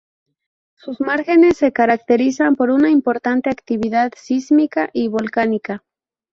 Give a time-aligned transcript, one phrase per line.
[0.73, 5.83] Sus márgenes se caracterizan por una importante actividad sísmica y volcánica.